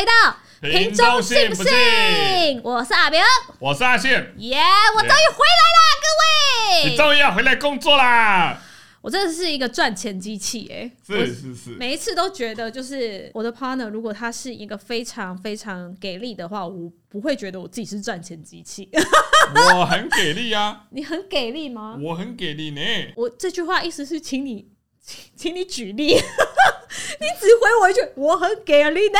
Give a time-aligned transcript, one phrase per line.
[0.00, 0.12] 回到
[0.62, 2.58] 屏中信不信？
[2.64, 3.20] 我是阿明，
[3.58, 4.56] 我是阿信，耶
[4.96, 6.90] 我终于回来啦，各位！
[6.90, 8.58] 你终于要回来工作啦！
[9.02, 18.88] 我真的是一个赚钱机器哎、我是是是，每一次都觉得，就是我的 partner 如果他是一个非常非常给力的话，我不会觉得我自己是赚钱机器。
[19.76, 21.98] 我很给力啊， 你很给力吗？
[22.02, 22.80] 我很给力呢。
[23.16, 24.66] 我这句话意思是，请你，
[25.04, 26.18] 请请你举例。
[27.20, 29.18] 你只回我一句“我很给力呢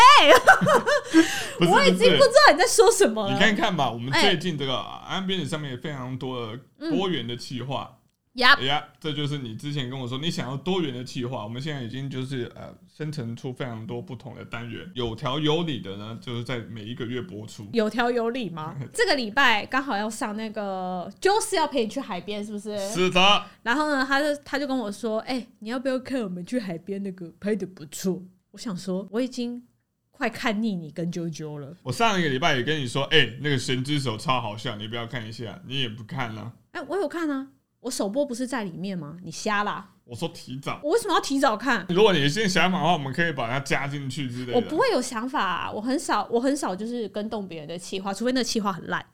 [1.58, 3.32] 不”，是我已经不知道你在说什么了。
[3.32, 6.46] 你看看吧，我们哎最近这个安边的上面有非常多
[6.80, 7.90] 的多元的企划。
[8.34, 17.68] 呀这就是你之前跟我说你想要多元的计划，我们现在已经就是呃生成出非常多不同的单元，有条有理的呢，就是在每一个月播出。
[17.72, 18.76] 有条有理吗？
[18.94, 22.78] 这个礼拜刚好要上那个，就是要陪你去海边，是不是？
[22.90, 29.62] 是的，然后呢，他就他就跟我说：“哎、你要不要看我们去海边那个拍的不错？”我想说，我已经
[30.10, 31.76] 快看腻你跟啾啾了。
[31.82, 37.48] 我上一个礼拜也跟你说，哎、那个神之手超好笑，你不要看一下，你也不看呢、哎、我有看啊，
[37.80, 39.16] 我首播不是在里面吗？
[39.22, 39.90] 你瞎啦！
[40.04, 40.80] 我说提早。
[40.82, 41.86] 我为什么要提早看？
[41.88, 44.54] 如果你现在想法的话，我们可以把它加进去之类的。
[44.54, 49.04] 我不会有想法、啊，我很少，我很少就是跟动别人的企划，除非那个企划很烂，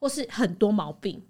[0.00, 1.22] 或是很多毛病。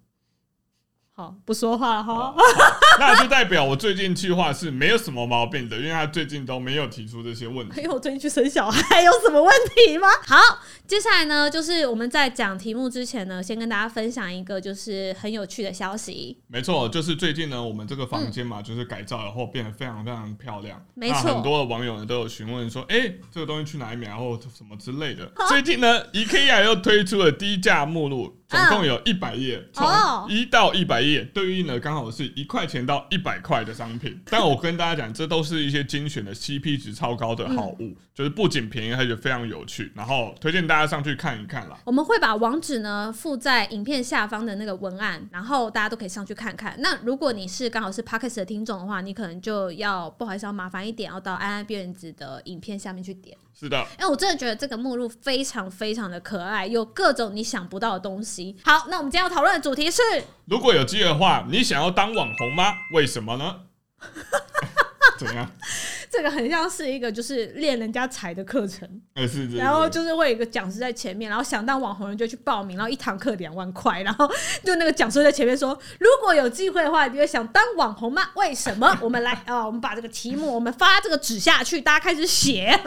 [1.21, 2.35] 好，不说话了哈。
[2.99, 7.83] 那就代表我最近计划是没有什么毛病的，因为他最近都没有提出这些问题。
[7.83, 10.09] 因为我最近去生小孩，有什么问题吗？
[10.27, 10.39] 好，
[10.87, 16.39] 接下来呢，就是我们在讲题目之前呢，先跟大家分享一个就是很有趣的消息。
[16.47, 20.83] 没错，就是最近呢，我们这个房间嘛，就是改造然后变得非常非常漂亮。
[20.95, 25.31] 没错那很多的网友呢都有询问说，哎、这个东西去哪里买，然后什么之类的。
[25.51, 34.21] 最近呢，IKEA 又推出了低价目录，总共有一百页，从哦一到一百页，对应呢刚好是一块钱到一百块的商品。
[34.29, 39.93] 但我跟大家讲，这都是一些精选的 CP 值超高的好物，就是不仅便宜，而且非常有趣。
[39.95, 41.79] 然后推荐大家上去看一看啦。
[41.85, 46.75] 我们会把网址呢附在影片下方的那个文案，然后大家都可以上去看看。
[46.81, 53.37] 那如果你是刚好是 Podcast 的听众的话，你可能就要不好意思，要麻烦一点，要到安安变人子的影片下面去点。
[53.61, 58.57] 是的，因为我真的觉得这个目录非常非常的可爱，有各种你想不到的东西。
[58.65, 60.01] 好，那我们今天要讨论的主题是，
[60.47, 62.73] 如果有机会的话，你想要当网红吗？
[62.95, 63.57] 为什么呢？
[65.19, 65.51] 怎样？
[66.11, 74.31] 这个很像是一个就是练人家财的课程，呃，是是是然后就是会有一个讲师在前面，然后想当网红人就去报名，然后一堂课两万块，然后
[74.65, 78.31] 就那个讲师在前面说，如果有机会的话，你会想当网红吗？
[78.35, 78.97] 为什么？
[79.01, 82.79] 我们来啊、我们把这个题目我们发这个纸下去，大家开始写，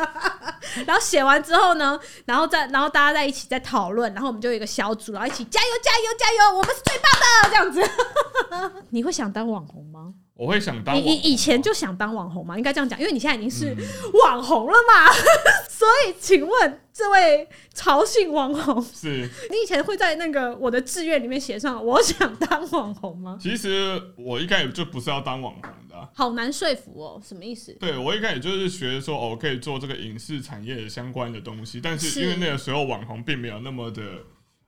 [0.86, 8.84] 然后写完之后呢，然后再然后大家在一起在讨论，然后我们就有一个小组，然后一起加油加油加油，我们是最棒的这样子。
[8.90, 10.14] 你会想当网红吗？
[10.36, 12.58] 我会想当你以以前就想当网红嘛？
[12.58, 13.78] 应该这样讲，因为你现在已经是嗯
[14.24, 15.12] 网红了嘛。
[15.70, 23.38] 所以，请问这位潮姓网红，是，你以前会在那个我的志愿里面写上我想当网红吗？
[23.40, 27.74] 其实我一开始就不是要当网红的啊、好难说服哦，什么意思？
[27.80, 34.02] 对我一开始就是学说哦，我可以做这个影视产业相关的东西，但是是因为那个时候网红并没有那么的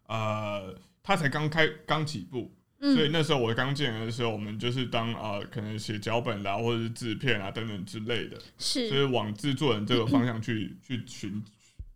[0.08, 11.44] 呃，他才刚开刚起步，所以嗯，那时候我刚进来的时候，我们就是当呃可能写脚本啦、或者是制片啊等等之类的，就是是往制作人这个方向去 去寻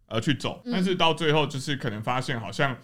[0.08, 0.72] 呃去走，嗯。
[0.72, 2.76] 但是到最后就是可能发现好像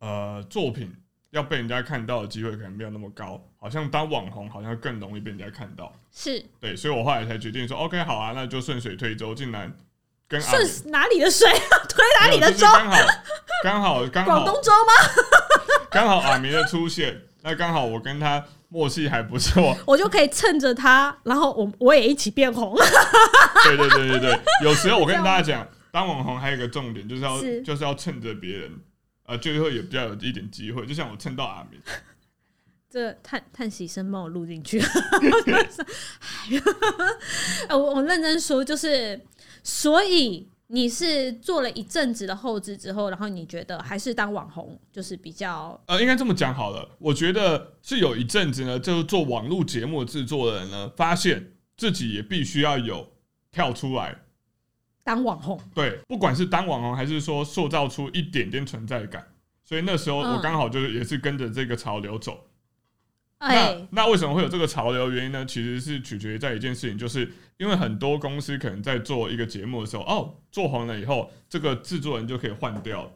[0.00, 0.92] 呃作品
[1.30, 6.44] 要被人家看到的机会可能没有那么高，好像当网红好像更容易被人家看到，是。
[6.60, 9.74] 对，所以我后来才决定说 OK 好啊，那就顺水推舟，竟然
[10.26, 11.48] 跟顺哪里的水？
[11.88, 12.66] 推哪里的舟？
[12.66, 12.98] 刚好
[13.62, 14.92] 刚好刚好广东舟吗？
[15.90, 22.76] 刚好阿明的出现，那刚好我跟他默契还不错， 我就可以趁着他，然后我我也一起变红。
[23.64, 28.70] 对对对对对，有时候我跟大家讲，当网红还有一个重点，就是要是就是要趁着别人，
[29.24, 30.84] 呃，就会也比较有一点机会。
[30.84, 31.80] 就像我蹭到阿明，
[32.90, 34.78] 这叹叹息声帮我录进去。
[37.70, 39.18] 呃我我认真说，就是
[39.62, 46.88] 所以你是做了一阵子的后置之后，然后你觉得还是当网红就是比较呃，应该这么讲好了。
[46.98, 53.10] 我觉得是有一阵子呢，就是做网络节目制作的人呢，发现自己也必须要有
[53.50, 54.14] 跳出来，
[55.02, 55.58] 当网红。
[55.74, 59.26] 对，不管是当网红还是说塑造出一点点存在感。
[59.64, 62.47] 所以那时候嗯我刚好就是也是跟着这个潮流走。
[63.38, 65.10] 哎那，那为什么会有这个潮流？
[65.10, 73.10] 原因呢，其实是取决于在一件事情，就是因为很多公司可能在做一个节目的时候，哦，做红了以后，这个制作人就可以换掉了。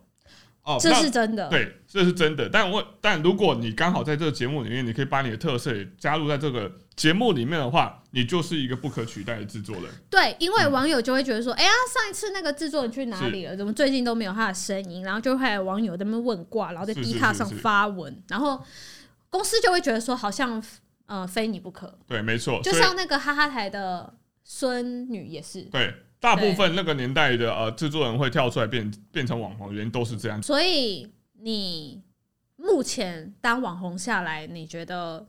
[0.65, 1.49] 哦，这是真的。
[1.49, 2.49] 对，这是真的。
[2.49, 9.87] 但我但如果你刚好在这个节目里面，你可以把你的特色也加入在这个节目里面的话，你就是一个不可取代的制作人。
[10.09, 13.57] 对，因为网友就会觉得说，哎呀，上一次那个制作人去哪里了？
[13.57, 15.03] 怎么最近都没有他的声音？
[15.03, 18.63] 然后就会有网友在那边问卦，然后在是 D 卡上是是发文，然后
[19.33, 20.63] 公司就会觉得说，好像
[21.07, 21.99] 呃非你不可。
[22.07, 22.61] 对，没错。
[22.63, 24.13] 就像那个哈哈台的
[24.45, 30.41] 孙女也是，对大部分那个年代的呃制作人会跳出来变变成网红，原因都是这样。
[30.43, 32.03] 所以你
[32.57, 35.27] 目前当网红下来，你觉得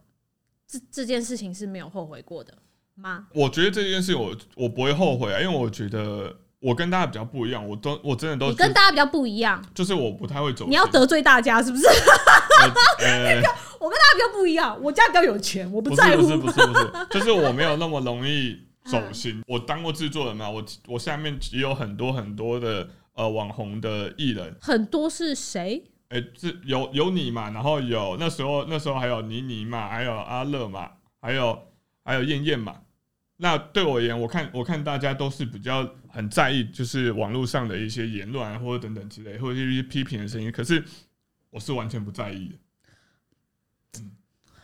[0.67, 2.53] 这这件事情是没有后悔过的
[2.95, 3.27] 吗？
[3.33, 10.67] 我觉得这件事我我不会后悔啊，因为我觉得我跟大家比较不一样，我都我真的都你跟大家比较不一样，就是我不太会走。
[10.67, 11.87] 你要得罪大家是不是？
[12.99, 13.41] 呃，
[13.79, 16.21] 我跟大家比较不一样，我家比较有钱，我不不在乎。
[16.21, 19.43] 不是不是不 是，就是我没有那么容易走心。
[19.47, 25.83] 我当过制作人嘛，我我下面也有很多很多的呃网红的艺人，很多是谁？
[26.09, 31.59] 哎、这有有你嘛，然后有那时候那时候还有妮妮嘛，还有阿乐嘛，还有
[32.03, 32.75] 还有燕燕嘛。
[33.37, 40.51] 那对我而言，我看我看大家都是比较很在意，就是网络上的一些言论啊，或者等等之类，或者是一些批评的声音。
[40.51, 40.81] 可是
[41.53, 42.55] 我是完全不在意的。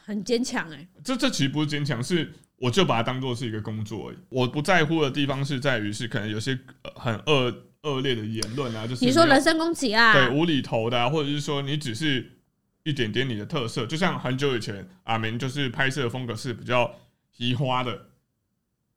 [0.03, 4.17] 很坚强哎，这这其实不是坚强，是我就把它当做是一个工作而已。
[4.29, 10.13] 我不在乎的地方是在于是可能有些、呃很恶恶劣的言论啊，就是你说人身攻击啊？
[10.13, 12.39] 对无厘头的、啊，或者是说你只是
[12.83, 16.91] 一点点你的特色，就像很久以前阿明就是拍摄风格是比较
[17.37, 18.07] 移花的，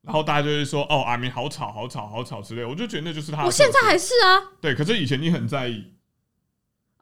[0.00, 3.44] 然后大家就会说哦阿明好吵好吵好吵之类，我就觉得那就是他。
[3.44, 4.40] 我现在还是啊。
[4.62, 5.92] 对，可是以前你很在意，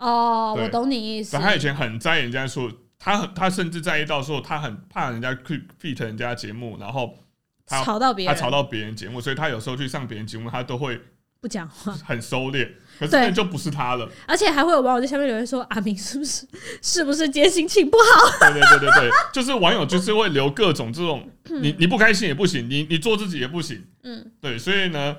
[0.00, 1.36] 哦，我懂你意思。
[1.36, 7.16] 他以前很在意人家说他很他甚至在意到说他很怕人家去 fit 人家节目，然后
[7.64, 11.00] 他吵到别人，他吵到别人节目，所以他有时候去上别人节目，他都会
[11.40, 12.68] 不讲话，很收敛。
[12.98, 14.06] 可是就不是他了。
[14.26, 16.46] 而且还会有网友在下面留言说：“阿明是不是
[16.82, 21.26] 是不是今天心情不好对对对对对， 就是网友就是会留各种这种，
[21.62, 25.16] 你你不开心也不行，你你做自己也不行。？”嗯，对，所以呢，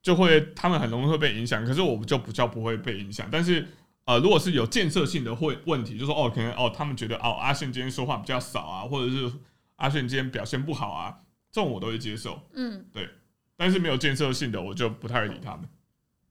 [0.00, 1.66] 就会他们很容易会被影响。
[1.66, 3.28] 可是我们就不叫不会被影响。
[3.32, 3.66] 但是
[4.08, 9.30] 呃，如果是有建设性的会问题，就说哦，可能哦，他们觉得哦，阿炫今天说话比较少啊，或者是
[9.76, 11.20] 阿炫今天表现不好啊，
[11.52, 12.40] 这种我都会接受。
[12.54, 13.06] 嗯，对
[13.54, 15.68] 但是没有建设性的，我就不太会理他们。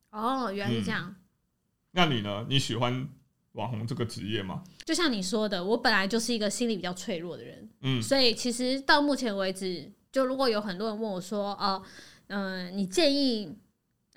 [0.09, 1.15] 哦，原来是这样。
[1.91, 2.47] 那你呢？
[2.49, 3.07] 你喜欢
[3.51, 4.63] 网红这个职业吗？
[4.83, 11.83] 就像你说的，我本来就是一个心理比较脆弱的人，嗯，所以其实到目前为止，就如果有很多人问我说：“哦，
[12.29, 13.55] 嗯、你建议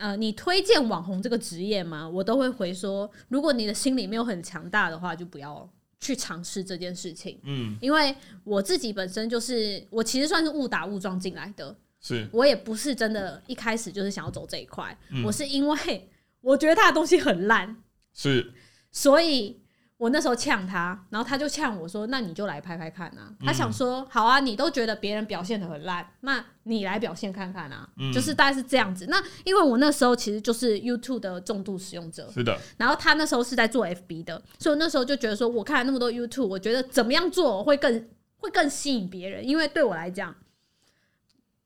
[0.01, 5.69] 呃，你推荐网红这个职业吗？”我都会回说：如果你的心里没有很强大的话，就不要
[6.01, 7.39] 去尝试这件事情。
[7.45, 16.09] 嗯，因为我自己本身就是，我其实算是误打误撞进来的，是，我也不是真的一开始就是想要走这一块，嗯我是因为
[16.41, 17.77] 我觉得他的东西很烂，
[18.15, 18.53] 是，
[18.91, 19.61] 所以
[20.01, 27.87] 我那时候呛他，然后他就呛我说：“那你就来拍拍看啊。”他想说：“好啊，你都觉得别人表现的很烂，那你来表现看看啊。
[27.99, 29.05] 嗯就是大概是这样子。
[29.11, 38.09] 那因为我那时候其实就是 YouTube 的重度使用者，是的，然后他那时候是在做 FB 的，所以我那时候就觉得说，我看了那么多 YouTube，我觉得怎么样做会更
[38.39, 40.35] 会更吸引别人，因为对我来讲，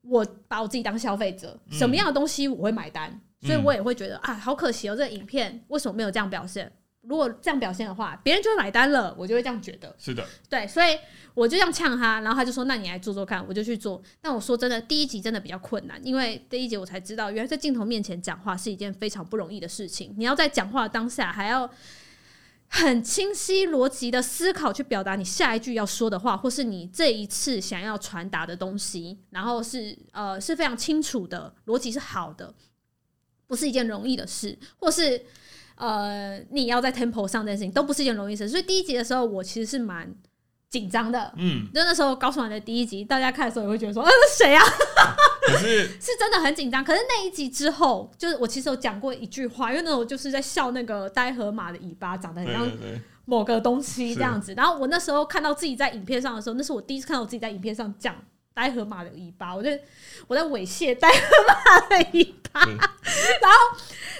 [0.02, 6.72] 我把我自己当消费者，嗯什么样的东西我会买单，所以我也会觉得啊，好可惜哦，这个影片为什么没有这样表现？
[7.06, 9.94] 如果这样表现的话，别人就会买单了，我就会这样觉得。
[9.98, 10.98] 是的，对，所以
[11.34, 14.02] 我就这样呛他，然后他就说：“那你来做做看。”我就去做。
[14.20, 20.14] 但我说真的，第一集真的比较困难，因为第一集我才知道，原来在镜头面前讲话是一件非常不容易的事情。
[20.16, 21.68] 你要在讲话当下还要
[22.68, 32.54] 很清晰逻辑的思考去表达你下一句要说的话，或是你这一次想要传达的东西，然后是呃是非常清楚的，逻辑是好的，
[33.46, 35.22] 不是一件容易的事，或是。
[35.76, 40.12] 呃，你要在 tempo 上这件事情都不是一件容易事，所以第一集的时候，我其实是蛮
[40.70, 44.62] 紧张的，嗯，就那时候高爽的第一集，大家看的时候也会觉得说，啊，这谁啊？
[45.46, 46.82] 可是 是真的很紧张。
[46.82, 52.66] 可是那一集之后，就是我其实有讲过一句话，因为那我就是在笑那个呆河马的尾巴长得很像
[53.24, 54.54] 某个东西这样子。
[54.54, 58.16] 然后我那时候看到自己在影片上的时候，那是我第一次看到我自己在影片上讲
[58.54, 59.80] 呆河马的尾巴，我在
[60.28, 61.18] 我在猥亵呆河
[61.48, 62.60] 马的尾巴。
[62.64, 63.58] 然后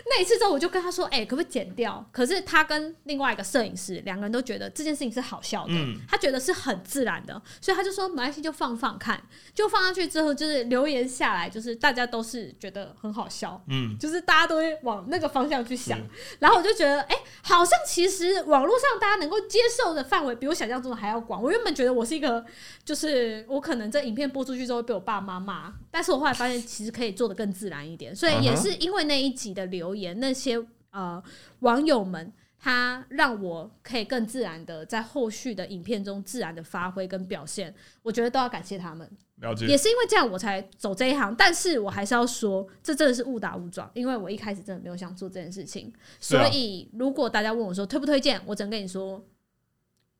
[0.06, 9.22] 那一次之后，我就跟他说：“哎、可不可以剪掉？”可是他跟另外一个摄影师两个人都觉得这件事情是好笑的，嗯他觉得是很自然的，所以他就说：“没关系，就放放看。”
[9.54, 16.04] 就放上去之后，就是留言下来，就是大家都是觉得很好笑，嗯，就是大家都会往那个方向去想是。
[16.40, 21.40] 然后我就觉得，哎、好像其实网络上大家能够接受的范围比我想象中的还要广。
[21.40, 22.44] 我原本觉得我是一个，
[22.84, 28.14] 就是我可能这影片播出去之后会被我爸妈骂，但是我后来发现其实可以做的更自然一点。
[28.14, 30.58] 所以也是因为那一集的留言，那些
[30.90, 31.22] 呃
[31.60, 39.10] 网友们他让我可以更自然的在后续的影片中自然的发挥跟表现，我觉得都要感谢他们。
[39.40, 45.92] 了解也是因为这样我才走这一行，但是我还是要说，这真的是误打误撞，因为我一开始真的没有想做这件事情。
[46.20, 49.22] 所以如果大家问我说推不推荐，我只能跟你说，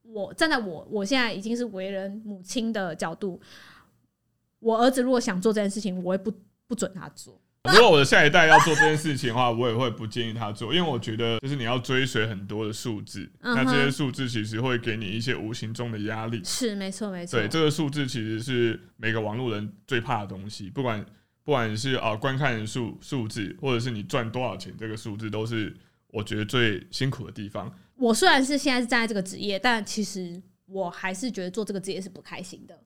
[0.03, 3.39] 我站在我我现在已经是为人母亲的角度，
[4.59, 6.33] 我儿子如果想做这件事情，我会不
[6.67, 7.41] 不准他做。
[7.73, 16.39] 如果我的下一代要做这件事情的话，我也会不建议他做，因为我觉得就是你要追随很多的数字，那这些数字其实会给你一些无形中的压力。
[16.43, 21.03] 是没错没错，对，这个数字其实是每个网络人最怕的东西，不管
[21.43, 25.75] 不管是啊、呃观看人数数字，或者是你赚多少钱，这个数字都是
[26.09, 27.75] 我觉得最辛苦的地方。
[27.95, 32.79] 我虽然是现在是站在这个职业，但其实我还是觉得做这个职业是不开心的。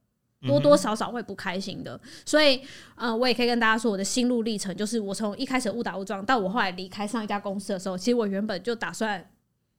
[0.47, 2.61] 多多少少会不开心的，所以，
[2.95, 9.29] 呃，我也可以跟大家说我的心路历程，就是我从一开始误打误撞，到我后来离开上一家公司的时候，其实我原本就打算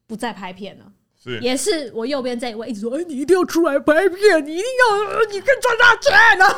[0.05, 0.85] 不再拍片了，
[1.23, 1.39] 是。
[1.39, 6.55] 也是我右边这一位一直说，哎、你一定要出来拍片，你一定要，呃你可以赚大钱然后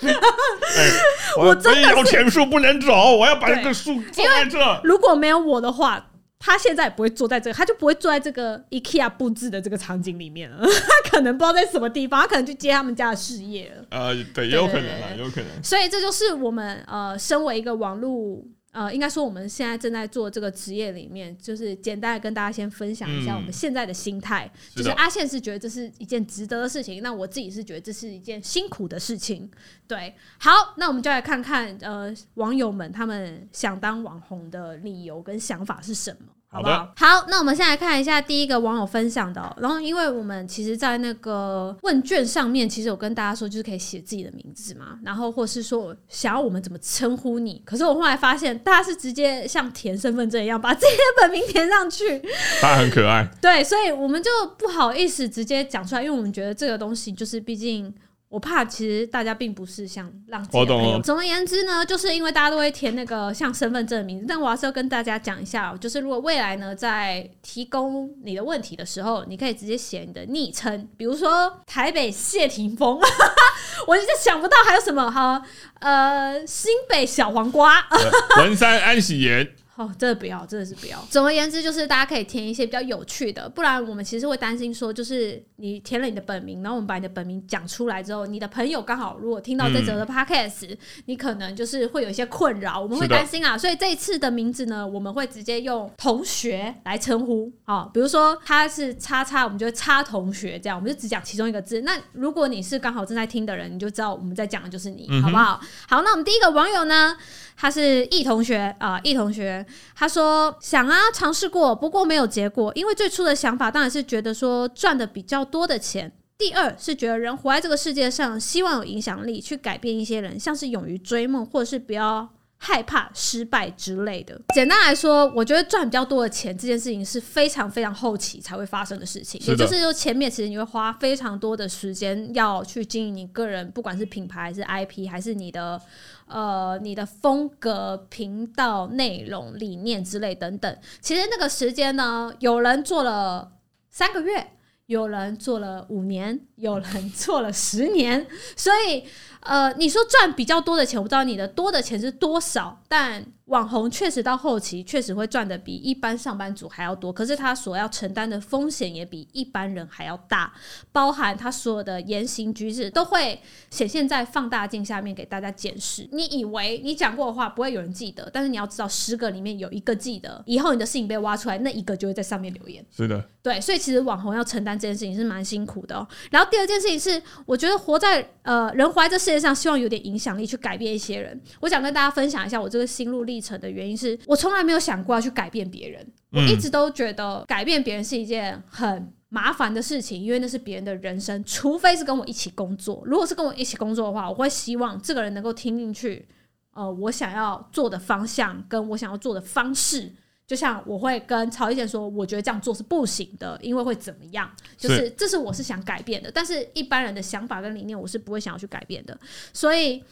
[0.08, 0.90] 哎，
[1.38, 4.80] 我真的是有钱树不能走，我要把这个树种在这。
[4.84, 6.11] 如果没有我的话，
[6.44, 10.58] 他现在也不会坐在这个，他就不会坐在这个 IKEA 布置的这个场景里面了。
[10.66, 13.84] 他可能不知道在什么地方，他可能去接他们家的事业了。
[13.90, 15.62] 呃，对，也有可能啊，有可能。
[15.62, 24.50] 所以这就是我们呃，身为一个网络呃，应该说我们现在正在做这个职业里面，就是简单的跟大家先分享一下嗯我们现在的心态。
[24.74, 29.50] 就是阿宪是觉得这是一件值得的事情，那我自己是觉得这是一件辛苦的事情。
[29.86, 36.32] 对，好，那我们就来看看呃网友们他们想当网红的理由跟想法是什么。
[36.52, 36.92] 好不好？
[36.96, 47.62] 好，那我们先来看一下第一个网友分享的哦、然后，因为我们其实，在那个问卷上面，其实有跟大家说，就是可以写自己的名字嘛，然后或是说想要我们怎么称呼你。
[47.64, 52.22] 可是我后来发现，大家是直接像填身份证一样，把自己的 本名填上去。
[52.60, 57.90] 他很可爱，对，所以我们就不好意思直接讲出来，因为我们觉得这个东西就是，毕竟
[58.32, 60.82] 我怕其实大家并不是像让自己的朋友。
[60.82, 72.98] 我懂了总而言之呢，就是因为大家都会填那个像身份证的名字，但我还是要跟大家讲一下哦，就是如果未来呢在提供你的问题的时候，你可以直接写你的昵称，比如说台北谢霆锋，
[73.86, 75.42] 我就想不到还有什么哈，
[75.80, 77.98] 呃，新北小黄瓜，呃
[78.42, 79.46] 文山安喜言，
[79.82, 80.98] 哦，真的不要，真的是不要。
[81.10, 93.58] 总而言之，就是大家可以填一些比较有趣的，不然我们其实会担心说，就是你填了你的本名，然后我们把你的本名讲出来之后，你的朋友刚好如果听到这则的 podcast，、你可能就是会有一些困扰，我们会担心啊。
[93.58, 101.80] 所以这一次的名字呢，我们会直接用同学来称呼，好，比如说他是叉叉，我们就会叉同学这样，我们就只讲其中一个字。
[101.82, 105.60] 那如果你是刚好正在听的人，你就知道我们在讲的就是你，嗯好不好？
[105.88, 107.16] 好，那我们第一个网友呢，
[107.56, 116.12] 他是易同学啊，易、同学，他说想啊，尝试过，不过没有结果，因为最初的想法当然是觉得说赚的比较多的钱。
[116.38, 122.28] 第二是觉得人活在这个世界上，希望有影响力，去改变一些人，像是勇于追梦，或者是不要
[122.64, 124.40] 害怕失败之类的。
[124.54, 135.82] 简单来说，我觉得赚比较多的钱这件事情是非常非常后期才会发生的事情，也就是说前面其实你会花非常多的时间要去经营你个人，不管是品牌还是 IP，还是你的
[136.28, 140.78] 呃你的风格、频道、内容、理念之类等等。
[141.00, 143.54] 其实那个时间呢，有人做了
[143.90, 144.52] 三个月。
[144.86, 148.26] 有人做了五年，有人做了十年，
[148.56, 149.04] 所以
[149.42, 160.52] 呃，你说赚比较多的钱，我不知道你的多的钱是多少，但网红确实到后期确实会赚的比一般上班族还要多，可是他所要承担的风险也比一般人还要大，
[160.92, 166.08] 包含他所有的言行举止都会显现在放大镜下面给大家检视。
[166.12, 172.82] 你以为你讲过的话不会有人记得，但是你要知道，十个里面有一个记得，以后你的事情被挖出来，那一个就会在上面留言。
[172.96, 176.06] 是的，对，所以其实网红要承担这件事情是蛮辛苦的哦。
[176.30, 181.40] 然后第二件事情是，我觉得活在呃人活在这世界上，希望有点影响力去改变一些人。
[181.60, 189.12] 我想跟大家分享一下我这个心路历程的原因是，我从来没有想过要去改变别人，我一直都觉得改变别人是一件很。
[189.34, 193.02] 麻烦的事情，因为那是别人的人生，除非是跟我一起工作。
[193.06, 196.28] 如果是跟我一起工作的话，我会希望这个人能够听进去，
[196.74, 200.12] 呃，我想要做的方向跟我想要做的方式。
[200.52, 204.54] 就像我会跟曹一健说，我觉得这样做是不行的，因为会怎么样？
[204.76, 209.18] 就是这是我是想改变的，但是一般人的想法跟理念，我是不会想要去改变的。
[209.54, 210.04] 所以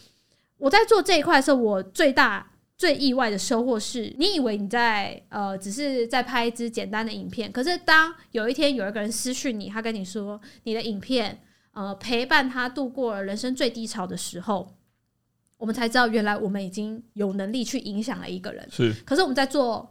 [0.57, 11.39] 我在做这一块的时候，我最大最意外的收获是，你以为你在呃只是在拍一支简单的影片，可是当有一天有一个人私讯你，他跟你说你的影片
[11.73, 14.75] 呃陪伴他度过了人生最低潮的时候，
[15.59, 18.67] 我们才知道原来我们已经有能力去影响了一个人。
[18.71, 19.87] 是可是我们在做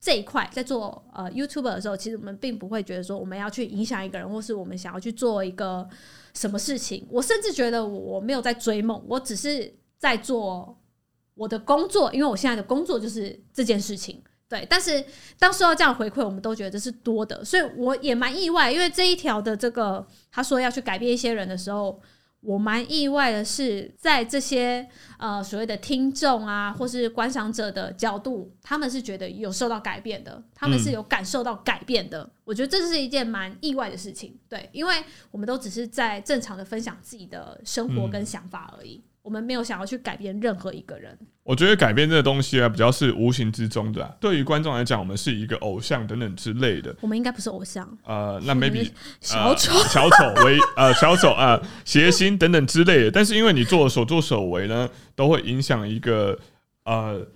[0.00, 5.88] 这一块在做呃 YouTube 的时候，其实我们并不会觉得说我们要去影响一个人，或是我们想要去做一个
[6.34, 7.06] 什么事情。
[7.10, 10.78] 我甚至觉得我没有在追梦，我只是在做
[11.34, 14.22] 我的工作，因为我现在的工作就是这件事情。
[14.48, 15.04] 对，但是
[15.38, 22.00] 当收到这样回馈，我们都觉得这是多的，所以我也蛮意外，因为这一条的这个他说要去改变一些人的时候。
[22.40, 24.88] 我蛮意外的是，在这些
[25.18, 32.30] 呃所谓的听众啊，或是观赏者的角度，他们是觉得有受到改变的，他们是有感受到改变的。
[32.44, 35.02] 我觉得这是一件蛮意外的事情，对，因为
[35.32, 39.02] 我们都只是在正常的分享自己的生活跟想法而已。
[39.26, 41.18] 我们没有想要去改变任何一个人。
[41.42, 44.16] 我觉得改变这个东西啊，比较是无形之中的。
[44.20, 46.94] 对于观众来讲，我们是一个偶像等等之类的。
[47.00, 47.86] 我们应该不是偶像。
[48.04, 48.88] 呃，那 maybe
[49.20, 53.10] 小丑、小丑为呃小丑啊，谐星等等之类的。
[53.10, 56.38] 但是因为你做所作所为呢，都会影响一个
[56.84, 57.26] 呃。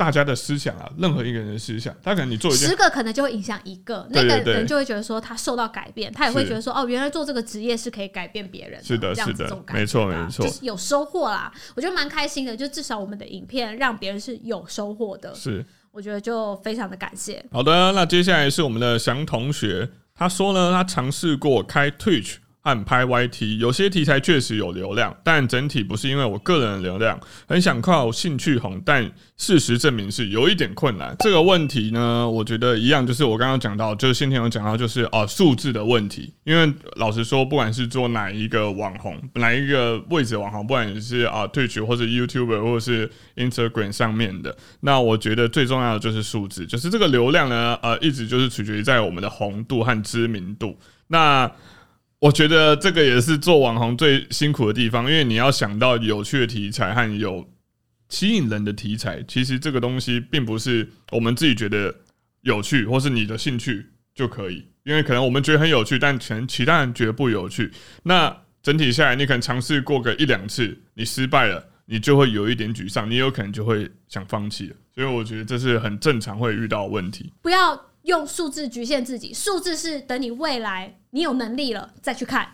[0.00, 11.52] 大家的思想啊，任何一个人的思想，他可能你做一件十个，可能就会影响一个，那个人就会觉得说他受到改变，他也会觉得说哦，原来做这个职业是可以改变别人，是的，是的，没错，没错，就是有收获啦。
[11.76, 17.44] 我觉得蛮开心的，就至少我们的影片让别人是有收获的，是，我觉得就非常的感谢。
[17.52, 22.36] 好的，那接下来是我们的祥同学，他说呢，他尝试过开 Twitch。
[22.62, 31.16] 和拍 YT，有些题材确实有流量，但整体不是因为我个人的流量，很想靠兴趣红，但事实证明是有一点困难。
[31.20, 36.32] 这个问题呢，我觉得一样，就是我刚刚讲到，就是先前有讲到，就是哦数字的问题。
[36.44, 50.78] 因为老实说，不管是做哪一个网红，哪一个位置网红，不管你是啊 Twitch 或者 YouTube 或者是 Instagram 上面的，那我觉得最重要的就是数字，就是这个流量呢，呃，一直就是取决于在我们的红度和知名度。
[51.06, 51.50] 那
[52.20, 57.48] 我觉得这个也是做网红最辛苦的地方，因为你要想到有趣的题材和有
[58.10, 61.94] 吸引人的题材，其实这个东西并不是我们自己觉得
[62.42, 67.70] 有趣或是你的兴趣就可以，因为可能我们觉得很有趣，但全其他人觉得不有趣。
[68.02, 74.76] 那整体下来，你可能尝试过个一两次，你失败了，你就会有一点沮丧，你有可能就会想放弃了。
[74.94, 77.32] 所以我觉得这是很正常会遇到问题。
[77.40, 77.86] 不要。
[78.04, 82.48] 用数字局限自己，数字是等你未来你有能力了再去看，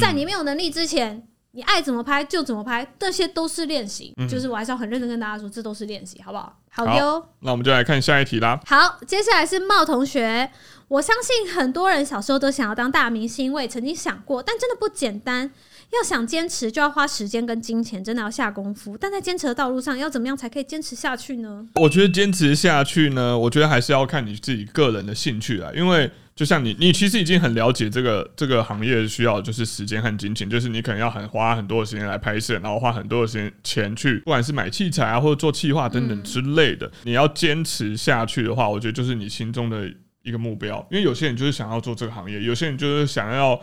[0.00, 4.14] 在你没有能力之前，你爱怎么拍就怎么拍，这些都是练习。
[4.28, 6.58] 就是我还是要很认真跟大家说，这都是练习，好不好？
[6.70, 7.26] 好哟。
[7.40, 8.60] 那我们就来看下一题啦。
[8.66, 10.50] 好，接下来是茂同学，
[10.88, 15.50] 我相信很多人小时候都想要当大明星，我也曾经想过，但真的不简单。
[15.92, 18.96] 要想坚持，就要花时间跟金钱，真的要下功夫。
[18.96, 21.66] 但在坚持的道路上，要怎么样才可以坚持下去呢？
[21.74, 25.70] 我觉得坚持下去呢，我觉得还是要看你自己个人的兴趣啦。
[25.74, 26.10] 因为
[26.42, 36.90] 就像你，你其实已经很了解这个这个行业需要就是时间和金钱，就是你可能要很花很多的时间来拍摄，然后花很多的时间钱去，不管是买器材啊，或者做企划等等之类的。
[37.04, 39.88] 你要坚持下去的话，我觉得就是你心中的
[40.24, 40.84] 一个目标。
[40.90, 43.56] 因为有些人就是想要做这个行业，有些人就是想要。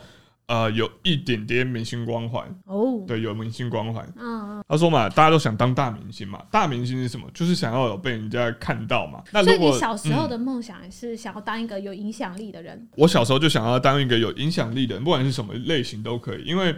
[0.49, 4.03] 呃，有一点点明星光环哦，对，有明星光环。
[4.17, 7.29] 嗯，他说嘛，大家都想当大明星嘛，大明星是什么？
[7.35, 9.23] 就是想要有被人家看到嘛。
[9.31, 12.89] 那所以你小时候的梦想是想要当一个有影响力的人？
[12.95, 16.75] 我小时候就想要当一个有影响力的人，不管是什么类型都可以，因为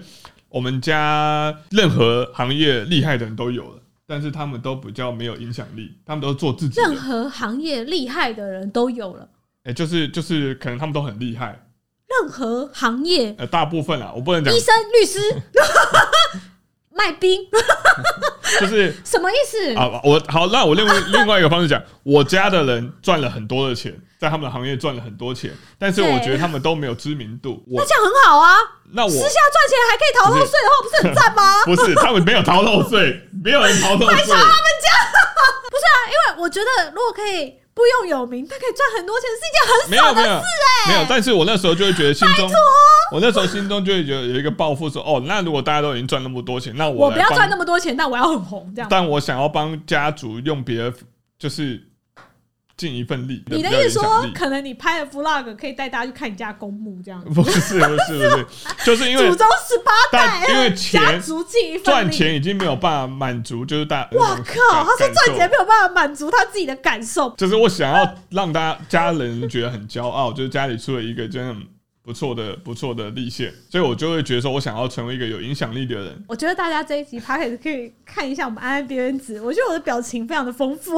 [0.50, 6.82] 我们家任何行业厉害的人都有了，但是他们都比较没有影响力，他们都做自己。
[6.82, 9.30] 任何行业厉害的人都有了，
[9.64, 11.58] 哎，就是就是可能他们都很厉害。
[12.19, 15.19] 任何行业，呃，大部分啊，我不能讲医生、律师、
[16.93, 17.41] 卖冰，
[18.60, 20.02] 就是什么意思啊？
[20.04, 27.63] 我好，那我另外另外一个方式讲， 我家的人赚了很多的钱，在他们的行业赚了很多钱，但是我觉得他们都没有知名度。
[27.67, 28.58] 那这样很好啊，
[28.91, 31.63] 那我私下赚钱还可以逃漏税的话，不是很赞吗？
[31.65, 34.08] 不是，他们没有逃漏税，没有人逃漏税。
[34.08, 34.36] 他们家
[35.69, 37.61] 不是啊，因为我觉得如果可以。
[37.82, 40.94] 不用有名，他可以赚很多钱，是一件很少的事哎。
[40.94, 42.48] 没有，但是我那时候就会觉得心中，
[43.12, 48.88] 我那时候心中就会觉得有一个抱负，说哦，那如果大家都已经赚那么多钱，那我我不要赚那么多钱，但我要很红，这样。
[48.91, 50.94] 但我想要帮家族用别的，
[51.39, 51.82] 就是。
[52.82, 53.44] 尽一份力。
[53.46, 57.22] 你的意思说，可能你拍的 vlog 可以带大家去看你家公墓这样？
[57.32, 58.48] 不是不是不是，
[58.84, 61.22] 就是因为祖宗十八代，因为钱
[61.84, 64.10] 赚钱已经没有办法满足，就是大。
[64.12, 64.84] 我靠！
[64.84, 67.30] 他说赚钱没有办法满足他自己的感受。
[67.38, 71.56] 就是我想要让大家家人觉得很骄傲， 就是家里出了一个真的
[72.04, 76.26] 不错的不错的立线，所以我就会觉得说我想要成为一个有影响力的人。
[76.28, 80.98] 我觉得大家这一集 p 可以可以看一下我们安安边缘子，我觉得我的表情非常的丰富。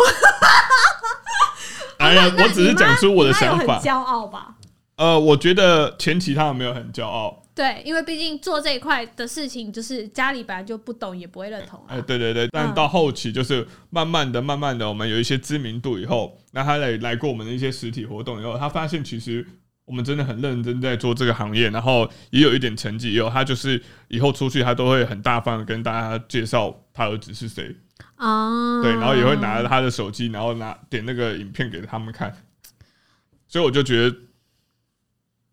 [2.04, 3.80] 哎呀，我只是讲出我的想法。
[3.80, 4.56] 骄傲吧？
[4.98, 11.86] 呃，我觉得前期他们没有很骄傲，对，因为毕竟做这一块的事情，就是家里本来就不懂，也不会认同啊。
[11.90, 19.46] 哎，对对对，但嗯到后期就是慢慢的、慢慢的，我们有一些知名度以后，那他来来过我们的一些实体活动以后，他发现其实
[19.86, 27.76] 我们真的很认真在做这个行业，然后也有一点成绩以后，他就是以后出去他都会很大方的跟大家介绍他儿子是谁，
[28.16, 32.34] 啊，对，然后也会拿着他的手机，然后拿点那个影片给他们看，
[33.48, 34.16] 所以我就觉得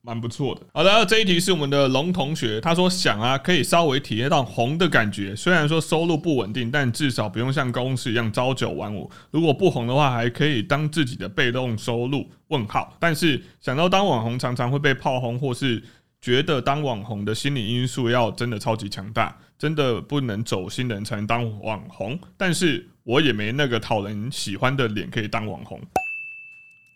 [0.02, 0.62] 蛮不错的。
[0.72, 9.10] 好的，这一题是我们的龙同学，他说想啊，可以稍微体验到红的感觉，虽然说收入不稳定，但至少不用像公司一样朝九晚五。
[9.30, 12.30] 如果不红的话，还可以当自己的被动收入。
[12.48, 15.80] 问号，但是想到当网红常常会被炮轰，或是
[16.20, 22.18] 觉得当网红的心理因素要真的超级强大，真的不能走新人才能当网红。
[22.36, 25.80] 但是我也没那个讨人喜欢的脸可以当网红。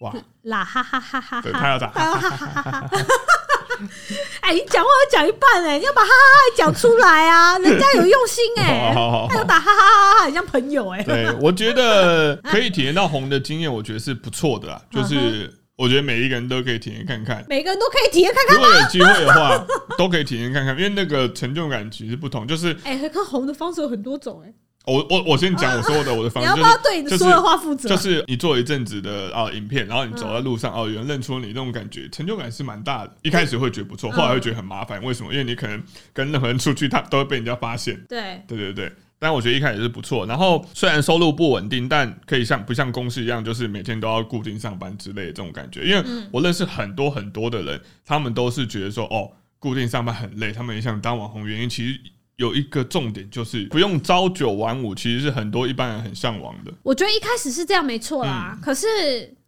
[0.00, 1.92] 哇，啦哈哈哈哈对，哈他要咋？
[4.40, 11.02] 哎，你讲话要讲一半哎，你要把哈哈哈讲出来啊， 人家有用心哎，好好好他有打哈哈哈哈，很像朋友哎。
[11.02, 14.80] 对，我觉得可以体验到红的经验，我觉得是不错的啦。
[14.92, 17.44] 嗯就是我觉得每一个人都可以体验看看。
[17.48, 18.56] 每个人都可以体验看看。
[18.56, 19.66] 如果有机会的话，
[19.98, 22.46] 都可以体验看看，因为那个成就感其实不同。
[22.46, 24.52] 就是哎，看红的方式有很多种哎，
[24.86, 27.88] 我我我先讲我说的我的方式，你要不要对你是说的话负责？
[27.88, 33.12] 就是你做一阵子的啊影片，然后你走在路上嗯哦，有人认出你那种感觉，成就感是蛮大的。
[33.22, 35.02] 一开始会觉得不错，嗯后来会觉得很麻烦。
[35.02, 35.32] 为什么？
[35.32, 35.82] 因为你可能
[36.12, 38.00] 跟任何人出去，他都会被人家发现。
[38.08, 38.92] 对，对对对，
[39.24, 40.26] 但我觉得一开始是不错。
[40.26, 45.82] 然后虽然收入不稳定，但可以像不像公司一样，就是每天都要固定上班之类的这种感觉。
[45.84, 51.48] 因为嗯我认识很多很多的人，他们都是觉得说，哦，固定上班很累，他们也想当网红。
[51.48, 51.98] 原因其实
[52.36, 56.70] 有一个重点就是不用朝九晚五，其实是很多一般人很向往的。
[56.82, 58.86] 我觉得一开始是这样没错嗯啦，可是。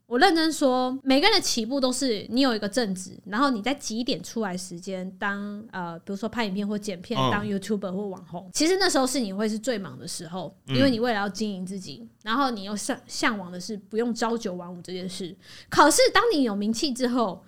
[0.06, 8.48] 我认真说，每个人的起步都是你有一个正职，然后你在几点出来时间当呃，比如说拍影片或剪片，嗯当 YouTuber 或网红。
[8.52, 15.36] 其实那时候是你会是最忙的时候，嗯因为你为了要经营自己，然后你又向向往的是不用朝九晚五这件事。
[15.68, 17.44] 可是当你有名气之后，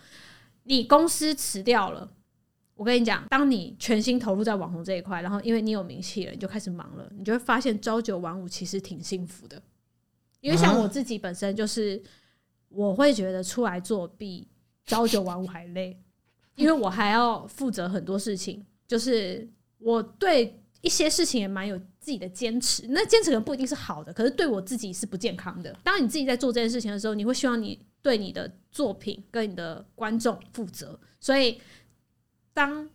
[0.65, 2.11] 你公司辞掉了。
[2.75, 9.61] 我跟你讲，当你全心投入在网红这一块，然后因为你有名气了，你就开始忙了，你就会发现朝九晚五其实挺幸福的。
[10.41, 12.01] 因为像啊我自己本身就是，
[12.69, 14.47] 我会觉得出来做比
[14.87, 15.99] 朝九晚五还累，
[16.55, 22.87] 因为我还要负责很多事情，就是我对一些事情也蛮有自己的坚持。
[22.89, 25.77] 那坚持可能不一定是好的，可是对我自己是不健康的。
[25.83, 31.61] 当你自己在做这件事情的时候，你会希望你对你的作品跟你的观众负责，所以
[32.53, 32.89] 当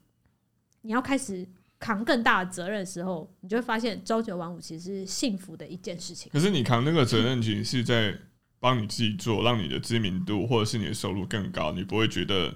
[0.81, 1.47] 你要开始
[1.79, 6.31] 扛更大的责任的时候，你就会发现朝九晚五其实是幸福的一件事情。
[6.31, 8.17] 可是你扛那个责任，其实是在
[8.63, 12.55] 帮你自己做，让你的知名度或者是你的收入更高，你不会觉得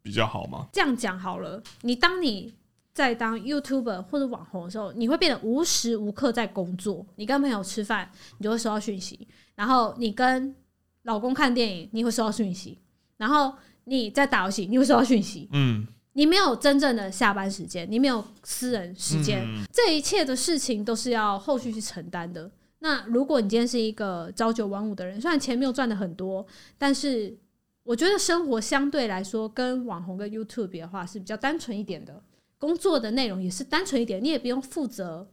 [0.00, 0.68] 比较好吗？
[0.72, 2.54] 这样讲好了，你当你
[2.94, 7.04] 在当 YouTuber 或者网红的时候，你会变得无时无刻在工作。
[7.16, 8.08] 你跟朋友吃饭，
[8.38, 10.54] 你就会收到讯息；然后你跟
[11.02, 12.78] 老公看电影，你会收到讯息；
[13.16, 13.52] 然后
[13.86, 15.48] 你在打游戏，你会收到讯息。
[15.50, 22.48] 嗯，你没有真正的下班时间，你没有私人时间，嗯这一切的事情都是要后续去承担的。
[22.80, 27.34] 那如果你今天是一个朝九晚五的人，虽然钱没有赚的很多，但是
[27.82, 32.22] 我觉得生活相对来说跟网红跟 YouTube 比的话是比较单纯一点的，
[32.58, 35.30] 工作的内容也是单纯一点，你也不用负责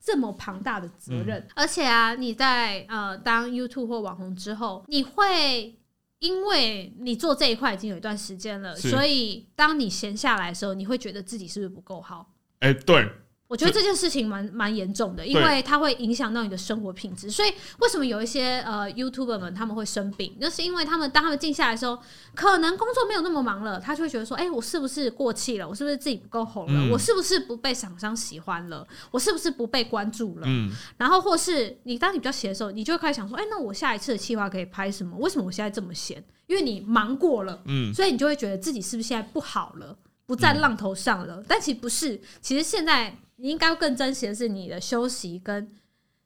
[0.00, 1.46] 这么庞大的责任。
[1.54, 5.74] 而且啊，你在呃当 YouTube 或网红之后，你会。
[6.20, 12.34] 因为你做这一块已经有一段时间了，所以当你闲下来的时候，你会觉得自己是不是不够好？
[12.58, 13.08] 哎、对，
[13.48, 17.30] 我觉得这件事情蛮蛮严重的，因为它会影响到你的生活品质。
[17.30, 21.98] 所以为什么有一些呃 YouTuber 们他们会生病，那是因为他们当他们静下来的时候，
[22.34, 25.66] 可能工作没有那么忙了，他就会觉得说，哎、我是不是过气了？
[25.66, 26.78] 我是不是自己不够红了？
[26.78, 28.86] 嗯我是不是不被厂商喜欢了？
[29.10, 30.42] 我是不是不被关注了？
[30.46, 35.16] 嗯，然后或是你当你比较闲的时候，你就会开始想说，哎、那我下一次的计划可以拍什么？
[35.16, 36.22] 为什么我现在这么闲？
[36.48, 41.42] 因为你忙过了，嗯，所以你就会觉得自己是不是现在不好了，不在浪头上了？
[41.48, 45.68] 但其实不是，其实现在你应该更珍惜的是你的休息跟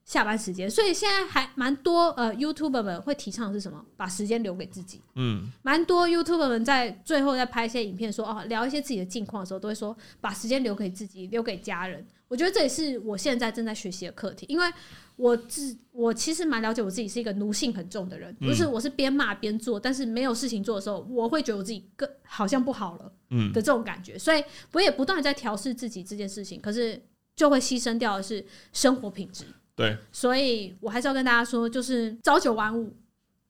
[0.05, 0.69] 下班时间。
[0.69, 3.85] 所以现在还蛮多呃 YouTuber 们会提倡的是什么？
[3.97, 5.01] 把时间留给自己。
[5.15, 12.05] 嗯，蛮多 YouTuber 们在最后在拍一些影片说哦聊一些自己的近况的时候，都会说把时间留给自己，留给家人。
[12.29, 14.73] 我觉得这也是我现在正在学习的课题，因为
[15.17, 27.01] 我自我其实蛮了解我自己是一个奴性很重的人，嗯就是我是边骂边做，但是没有事情做的时候，我会觉得我自己更好像不好了嗯的这种感觉，所以我也不断的在调试自己这件事情，可是
[27.37, 29.45] 就会牺牲掉的是生活品质。
[29.75, 32.95] 对，所以我还是要跟大家说，就是朝九晚五，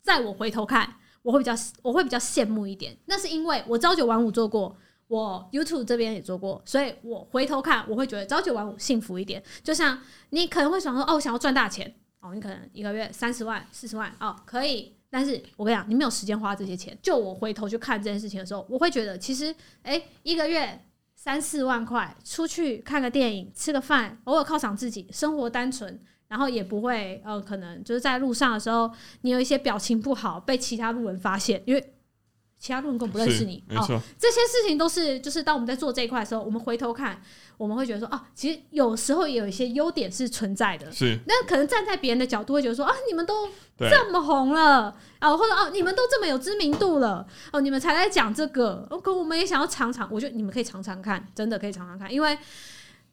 [0.03, 2.97] 在我回头看，我会比较我会比较羡慕一点。
[3.07, 4.77] 那是因为我朝九晚五做过，
[5.13, 9.43] 我 YouTube 这边也做过，所以我回头看，我会觉得朝九晚五幸福一点。
[9.63, 14.97] 就像你可能会想说，哦，我想要赚大钱，哦，你可能一个月三十万、四十万，哦，可以。
[15.11, 16.97] 但是我跟你讲，你没有时间花这些钱。
[17.03, 20.83] 就我回头去看这件事情的时候，我会觉得，其实，哎，一个月
[21.15, 31.93] 三四万块，出去看个电影、吃个饭，偶尔犒赏自己，生活单纯，然后也不会，呃，可能就是在路上的时候，你有一些表情不好，被其他路人发现，因为。
[32.63, 37.21] 其他路人根本不认识你，没错，这些事情都是就是当我们在做这一块的时候，我们回头看，
[37.57, 40.89] 我们会觉得说，哦，其实有时候也有一些优点是存在的。
[40.93, 52.39] 是，那可能站在别人的角度会觉得说，啊，你们都这么红了，啊，或者哦，你们都这么有知名度了，哦，你们才来讲这个，可我们也想要尝尝，我觉得你们可以尝尝看，真的可以尝尝看，因为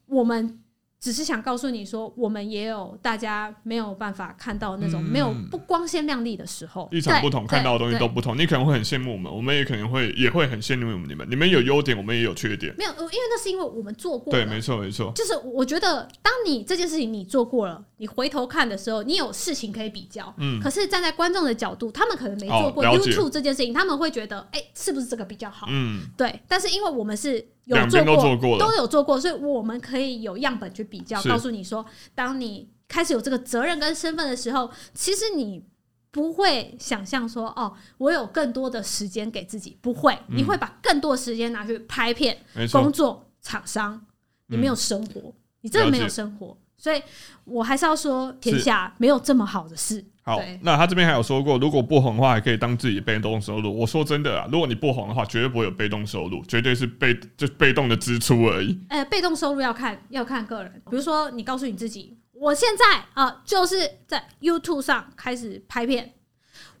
[0.06, 0.60] 我们。
[1.00, 8.36] 只是想告诉你说，我们也有大家没有办法看到那种没有不光鲜亮丽的时候，立场不同，看到的东西都不同。
[8.36, 11.26] 你可能会很羡慕我们，我们也可能会也会很羡慕你们。
[11.30, 12.74] 你们有优点，我们也有缺点。
[12.76, 14.30] 没有，因为那是因为我们做过。
[14.30, 15.10] 对，没错，没错。
[15.14, 20.34] 就是我觉得，当你这件事情你做过了，你回头看的时候，你有事情可以比较。
[20.36, 20.60] 嗯。
[20.60, 25.66] 可是站在观众的角度，他们可能没做过 YouTube 这件事情，他们会觉得，哎，是不是这个比较好？
[25.70, 26.42] 嗯，对。
[26.46, 27.42] 但是因为我们是。
[27.64, 35.64] 有做过，都有做过，所以我们可以有样本去比较，告诉你说，当你开始有这个责任跟身份的时候，其实你
[36.10, 42.36] 不会想象说，哦，我有更多的时间给自己，不会，你会把更多时间拿去拍片、
[42.72, 44.04] 工作、厂商，
[44.46, 46.56] 你没有生活，你真的没有生活。
[46.80, 47.02] 所以
[47.44, 50.02] 我还是要说，天下没有这么好的事。
[50.22, 53.78] 好，那他这边还有说过，如果不红的话，还可以当自己被动收入。
[53.78, 58.80] 我说真的啊，如果你不红的话，绝对不会有被动收入，绝对是被就被动的支出而已。
[58.88, 66.14] 哎，被动收入要看要看个人，比如说你告诉你自己，我现在啊就是在 YouTube 上开始拍片，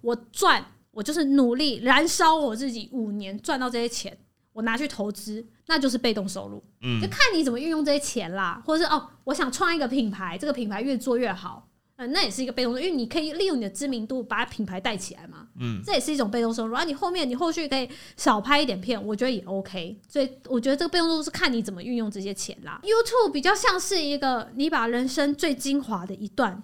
[0.00, 4.16] 我赚，我就是努力燃烧我自己五年赚到这些钱。
[4.60, 6.62] 我拿去投资，那就是被动收入。
[6.82, 15.48] 嗯，就看你怎么运用这些钱啦，或者是哦，我想创一个品牌，这个品牌越做越好，嗯，那也是一个被动收入，因为你可以利用你的知名度把品牌带起来嘛。
[15.58, 16.76] 嗯，这也是一种被动收入。
[16.76, 19.98] 而你后面你后续可以少拍一点片，我觉得也 OK。
[20.06, 22.80] 所以我觉得这个被动收入是看你怎么运用这些钱啦。
[22.82, 26.62] YouTube 比较像是一个你把人生最精华的一段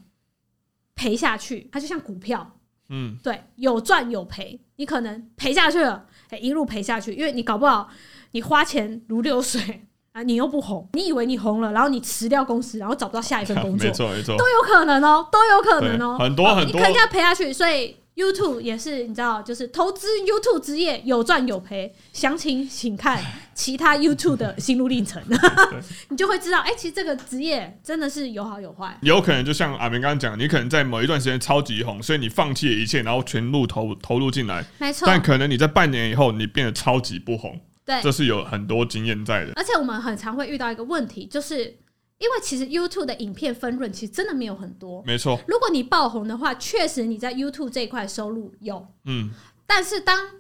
[0.95, 2.53] 赔下去，它就像股票。
[2.89, 6.07] 嗯，对，有赚有赔，你可能赔下去了。
[6.31, 7.89] 哎，一路赔下去，因为你搞不好，
[8.33, 17.97] 你花钱如流水啊，你又不红，你以为你红了，然后你辞掉公司，然后找不到下一份工作， 没错没错，都有可能哦，都有可能哦，很多很多，你肯定要赔下去，所以。
[18.17, 23.23] YouTube 也是，你知道，就是投资 YouTube 职业有赚有赔，详情请看
[23.55, 25.23] 其他 YouTube 的心路历程，
[26.09, 28.99] 你就会知道，哎，其实这个职业真的是有好有坏。
[29.03, 35.07] 有可能就像阿明刚刚讲，你可能在某一段时间超级红，所以你放弃了一切，然后全部投投入进来，没错。
[35.07, 39.53] 但可能你在半年以后，你变得超级不红，对，这是有很多经验在的。
[39.57, 41.77] 而且我们很常会遇到一个问题，就是。
[42.19, 45.39] 因为其实 YouTube 的影片分润其实真的没有很多，没错。
[45.47, 49.31] 如果你爆红的话，确实你在 YouTube 这一块收入有，嗯。
[49.67, 50.31] 但是当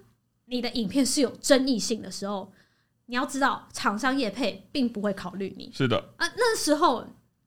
[0.46, 2.50] 你的影片是有争议性的时候，
[3.04, 5.70] 你要知道厂商业配并不会考虑你。
[5.74, 5.98] 是的。
[6.16, 7.06] 啊，那时候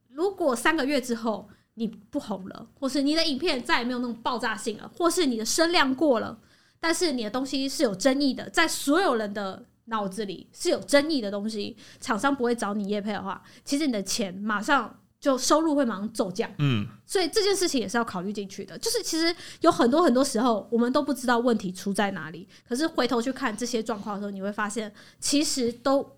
[0.10, 6.40] 如果三个月之后你不红了，或是你的影片再也没有那种爆炸性了，或是你的声量过了，
[6.80, 9.66] 但是你的东西是有争议的，在所有人的。
[9.90, 16.50] 脑子里是有争议的东西，厂商不会找你叶配的话，其实你的钱马上就收入会马上骤降。
[16.60, 18.78] 嗯，所以这件事情也是要考虑进去的。
[18.78, 26.18] 就是其实有很多很多时候，我们都不知道问题出在哪里，可是回头去看这些状况的时候，你会发现其实都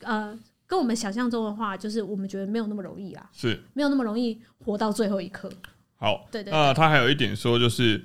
[0.00, 5.50] 呃跟我们想象中的话，就是我们觉得没有那么容易啊，是没有那么容易活到最后一刻。
[5.96, 6.52] 好，对对。
[6.52, 8.04] 呃，他还有一点说就是。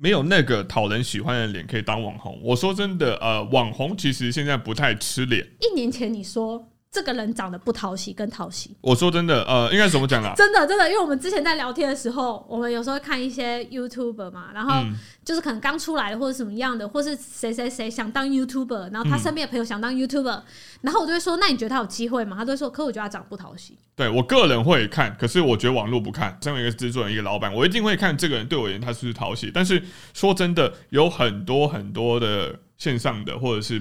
[0.00, 2.40] 没有那个讨人喜欢的脸可以当网红。
[2.42, 5.46] 我说真的，呃，网红其实现在不太吃脸。
[5.60, 6.66] 一年前你说。
[6.92, 8.76] 这个人长得不讨喜，跟讨喜。
[8.80, 10.34] 我说真的，呃，应该怎么讲啊？
[10.36, 14.82] 真的，真的，因为我们之前在聊天的时候，我们有时候看一些 YouTuber 嘛，然后
[15.24, 20.42] 就是可能刚出来的或者什么样的，或是谁谁谁想当 YouTuber，然后他身边的朋友想当 YouTuber，
[20.80, 22.36] 然后我就会说，那你觉得他有机会吗？
[22.36, 23.78] 他都会说，可我觉得他长得不讨喜。
[23.94, 26.36] 对我个人会看，可是我觉得网络不看。
[26.42, 29.48] 身为一个制作人，一个老板，我一定会看这个人对我而言他是不是讨喜。
[29.54, 29.80] 但是
[30.12, 32.58] 说真的，有很多很多的。
[32.80, 33.80] 线上的，或者是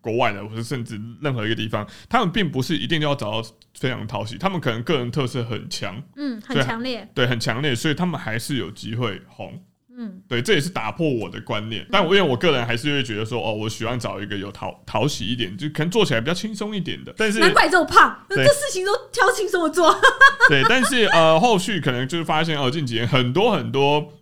[0.00, 9.62] 国外的，或者甚至任何一个地方，他们并不是一定要找到非常讨喜，他们可能个人特色很强，嗯，很强烈，对，很强烈，所以他们还是有机会红，
[9.96, 11.86] 嗯，对，这也是打破我的观念。
[11.92, 17.14] 但我因为我个人还是会觉得说，哦，我喜欢找一个有讨讨喜一点，就可能做起来比较轻松一点的。
[17.16, 19.96] 但是难怪这么胖，这事情都挑轻松的做。
[20.50, 24.14] 对，但是呃，后续可能就是发现哦，近几年很多很多，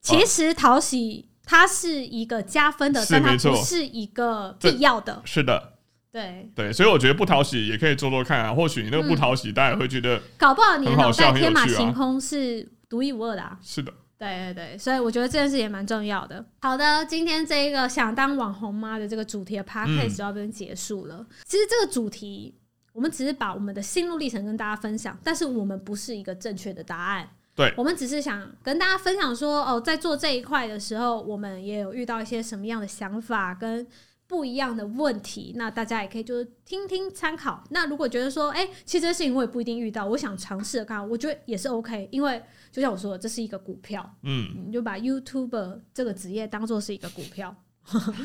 [0.00, 1.28] 其实讨喜。
[1.52, 5.20] 它是一个加分的，但它不是一个必要的。
[5.26, 5.74] 是的，
[6.10, 8.54] 对，对，所以我觉得不讨喜也可以做做看啊。
[8.54, 13.58] 或许你那个不讨喜，大家会觉得搞不好你的脑袋天马行空是独一无二的啊。
[13.60, 16.42] 是的，对对对，所以我觉得这件事也蛮重要的。
[16.62, 21.26] 好的，今天这一个想当网红妈的这个主题的 podcast 嗯就到这边结束了。
[21.44, 22.54] 其实这个主题，
[22.94, 27.28] 我们只是把我们的心路历程跟大家分享，但是我们不是一个正确的答案。
[27.54, 33.86] 对我们只是想跟大家分享说，哦，在做这一块的时候，我们也有遇到一些什么样的想法跟
[34.26, 37.62] 不一样的问题，那大家也可以就是听听参考。
[37.68, 47.54] 那如果觉得说，哎、其实这些事情我也不一定遇到，我想尝试的看，我觉得也是 OK，因为就像我说的，这是一个股票，嗯，你就把 YouTuber 这个职业当做是一个股票。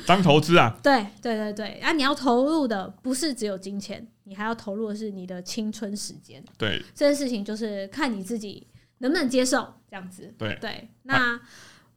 [0.06, 6.42] 当投资啊，对对对对，啊，你要投入的不是只有金钱，你还要投入的是你的青春时间。
[6.58, 8.66] 对这件事情就是看你自己
[9.00, 10.34] 能不能接受，这样子。
[10.38, 11.40] 对对，那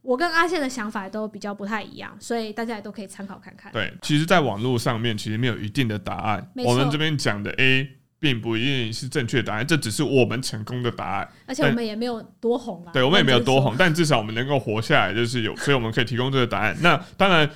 [0.01, 3.71] 我跟阿宪的想法都比较不太一样，所以大家也都可以参考看看。
[3.71, 3.93] 对。
[4.01, 6.51] 其实，在网络上面，其实没有一定的答案。
[6.65, 7.87] 我们这边讲的 A，
[8.19, 11.29] 并不一定是正确答案，这只是我们成功的答案。
[11.45, 16.75] 而且我们也没有多红啊，对，我们也没有多红，但至少我们能够活下来，就是有，所以我们可以提供这个答案。
[16.81, 17.49] 那当然，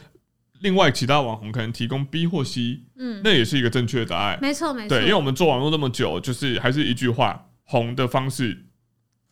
[0.61, 4.39] 另外其他网红可能提供 B 或 C，嗯，那也是一个正确的答案。
[4.41, 8.64] 没错没错，对，因为我们做网络那么久，就是还是一句话，红的方式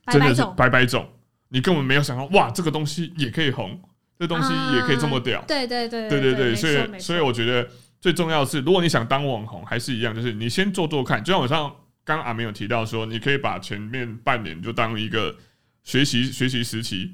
[0.07, 1.07] 真的是百百种，
[1.49, 3.79] 你根本没有想到，哇，这个东西也可以红，
[4.19, 5.43] 这东西也可以这么屌。
[5.47, 7.67] 对对对对对对，所以所以我觉得
[8.01, 11.23] 最重要的是，如果你想当网红，还是一样，就是你先做做看。
[11.23, 15.33] 就像我上刚刚阿明有提到说，你可以把前面半年就当一个
[15.83, 17.11] 学习学习时期，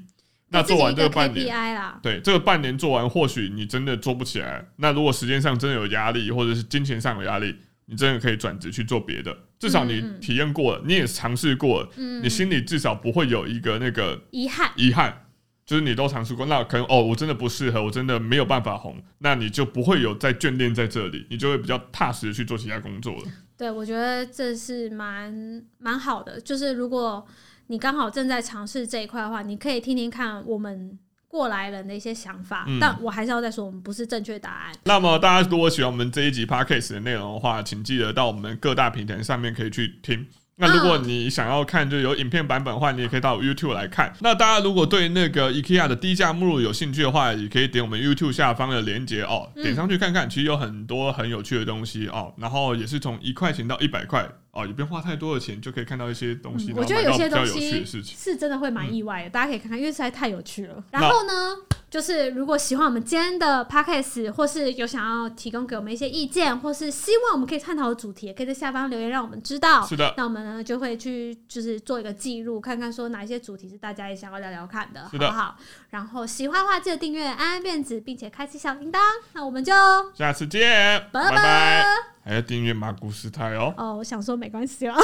[0.48, 1.46] 那做完这个半年。
[1.74, 4.66] 啦，对，这个半年做完，或许你真的做不起来。
[4.76, 7.54] 那如果时间上真的有压力，或者是金钱上有压力，
[7.86, 9.36] 你真的可以转职去做别的。
[9.60, 15.26] 至少你体验过了，你也尝试过了，嗯，你心里至少不会有一个那个遗憾，遗憾，
[15.66, 23.22] 就是你都尝试过，那可能哦，我真的不适合，我真的没有办法红，那你就不会有再眷恋在这里，你就会比较踏实的去做其他工作了。
[23.58, 26.40] 对我觉得这是蛮蛮好的。
[26.40, 27.22] 就是如果
[27.66, 30.98] 你刚好正在尝试这一块的话，你可以听听看我们
[31.30, 32.64] 过来人的一些想法。
[32.66, 34.74] 嗯但我还是要再说，我们不是正确答案。
[34.84, 40.26] 那么大家如果喜欢我们这一集 podcast 的内容的话，请记得到我们各大平台上面可以去听。
[40.62, 44.12] 那如果你想要看就有影片版本的话，你也可以到 YouTube 来看。
[44.20, 52.34] 那大家如果对那个 IKEA 的低价目录有兴趣的话，也可以点我们 YouTube 下方的链接哦，嗯点上去看看，其实有很多很有趣的东西哦。
[52.36, 57.84] 然后也是从一块钱到一百块哦，也不用花太多的钱就可以看到一些东西，嗯我觉得有些东西。
[58.02, 60.82] 是真的会蛮意外的，大家可以看看，因为实在太有趣了。
[60.90, 61.56] 然后呢，
[61.88, 69.86] 就是如果喜欢我们今天的 podcast，或是有想要提供给我们一些意见，或是希望我们可以探讨的主题，也可以在下方留言让我们知道。
[69.86, 75.56] 是的，那我们呢就会去就是做一个记录，看看说哪一些主题是大家也想要聊聊看的，好是的不好？
[75.90, 78.98] 然后喜欢的话记得订阅安安辫子，并且开启小铃铛。
[79.32, 79.72] 那我们就
[80.12, 82.19] 下次见，拜拜拜。
[82.22, 83.74] 还要订阅马古斯泰哦。
[83.76, 84.96] 哦，我想说没关系啦，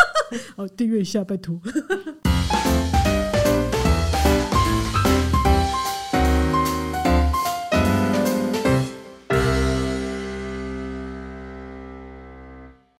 [0.56, 1.60] 哦，订阅一下，拜托。